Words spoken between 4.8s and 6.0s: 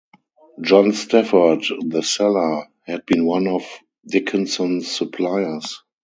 suppliers.